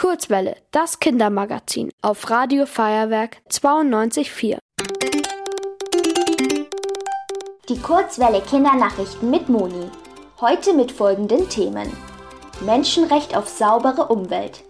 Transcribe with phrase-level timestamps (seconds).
[0.00, 4.56] Kurzwelle, das Kindermagazin auf Radio Feuerwerk 92.4.
[7.68, 9.90] Die Kurzwelle Kindernachrichten mit Moni.
[10.40, 11.92] Heute mit folgenden Themen.
[12.62, 14.62] Menschenrecht auf saubere Umwelt.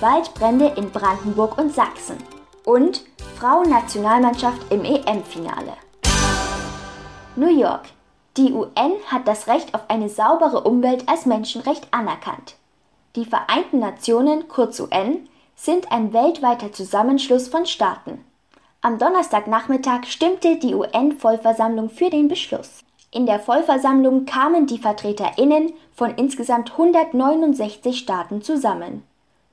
[0.00, 2.16] Waldbrände in Brandenburg und Sachsen.
[2.64, 3.02] Und
[3.38, 5.74] Frauennationalmannschaft im EM-Finale.
[7.36, 7.82] New York.
[8.38, 12.54] Die UN hat das Recht auf eine saubere Umwelt als Menschenrecht anerkannt.
[13.18, 18.24] Die Vereinten Nationen, kurz UN, sind ein weltweiter Zusammenschluss von Staaten.
[18.80, 22.84] Am Donnerstagnachmittag stimmte die UN-Vollversammlung für den Beschluss.
[23.10, 29.02] In der Vollversammlung kamen die VertreterInnen von insgesamt 169 Staaten zusammen.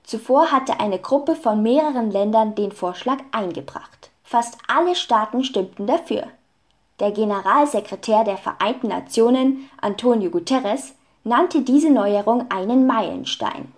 [0.04, 4.12] Zuvor hatte eine Gruppe von mehreren Ländern den Vorschlag eingebracht.
[4.24, 6.28] Fast alle Staaten stimmten dafür.
[7.00, 10.94] Der Generalsekretär der Vereinten Nationen, Antonio Guterres,
[11.26, 13.74] nannte diese Neuerung einen Meilenstein.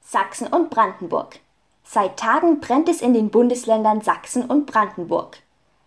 [0.00, 1.40] Sachsen und Brandenburg.
[1.82, 5.38] Seit Tagen brennt es in den Bundesländern Sachsen und Brandenburg.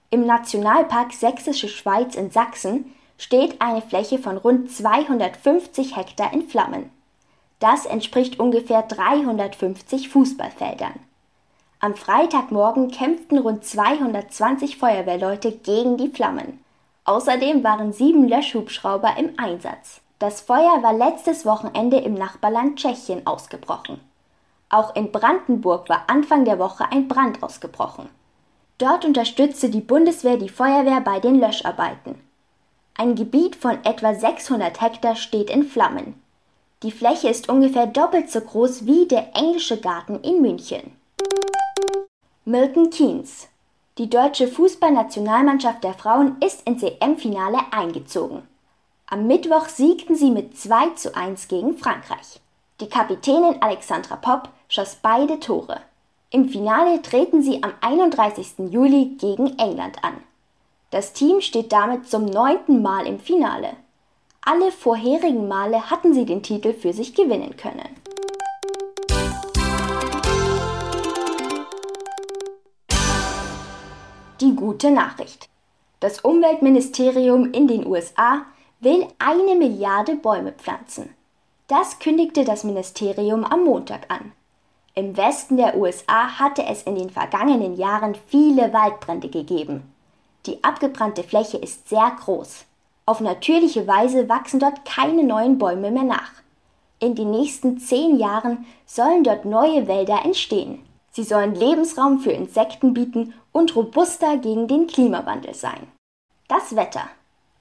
[0.09, 6.89] Im Nationalpark Sächsische Schweiz in Sachsen steht eine Fläche von rund 250 Hektar in Flammen.
[7.59, 10.99] Das entspricht ungefähr 350 Fußballfeldern.
[11.79, 16.59] Am Freitagmorgen kämpften rund 220 Feuerwehrleute gegen die Flammen.
[17.05, 20.01] Außerdem waren sieben Löschhubschrauber im Einsatz.
[20.19, 23.99] Das Feuer war letztes Wochenende im Nachbarland Tschechien ausgebrochen.
[24.69, 28.09] Auch in Brandenburg war Anfang der Woche ein Brand ausgebrochen.
[28.77, 32.15] Dort unterstützte die Bundeswehr die Feuerwehr bei den Löscharbeiten.
[32.95, 36.21] Ein Gebiet von etwa 600 Hektar steht in Flammen.
[36.83, 40.95] Die Fläche ist ungefähr doppelt so groß wie der englische Garten in München.
[42.45, 43.47] Milton Keynes
[43.99, 48.41] die deutsche Fußballnationalmannschaft der Frauen ist ins EM-Finale eingezogen.
[49.05, 52.39] Am Mittwoch siegten sie mit 2 zu 1 gegen Frankreich.
[52.81, 55.79] Die Kapitänin Alexandra Popp schoss beide Tore.
[56.31, 58.71] Im Finale treten sie am 31.
[58.71, 60.15] Juli gegen England an.
[60.89, 63.73] Das Team steht damit zum neunten Mal im Finale.
[64.41, 67.87] Alle vorherigen Male hatten sie den Titel für sich gewinnen können.
[74.43, 75.47] Die gute Nachricht.
[76.01, 78.41] Das Umweltministerium in den USA
[78.81, 81.15] will eine Milliarde Bäume pflanzen.
[81.69, 84.33] Das kündigte das Ministerium am Montag an.
[84.95, 89.89] Im Westen der USA hatte es in den vergangenen Jahren viele Waldbrände gegeben.
[90.45, 92.65] Die abgebrannte Fläche ist sehr groß.
[93.05, 96.33] Auf natürliche Weise wachsen dort keine neuen Bäume mehr nach.
[96.99, 100.83] In den nächsten zehn Jahren sollen dort neue Wälder entstehen.
[101.15, 105.87] Sie sollen Lebensraum für Insekten bieten und robuster gegen den Klimawandel sein.
[106.47, 107.07] Das Wetter.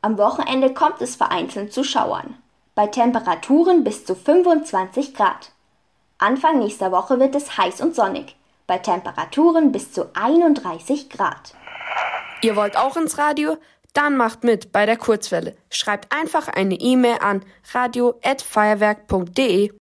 [0.01, 2.35] Am Wochenende kommt es vereinzelt zu Schauern.
[2.75, 5.53] Bei Temperaturen bis zu 25 Grad.
[6.17, 8.37] Anfang nächster Woche wird es heiß und sonnig.
[8.67, 11.55] Bei Temperaturen bis zu 31 Grad.
[12.41, 13.59] Ihr wollt auch ins Radio?
[13.93, 15.55] Dann macht mit bei der Kurzwelle.
[15.69, 19.73] Schreibt einfach eine E-Mail an radio@feuerwerk.de.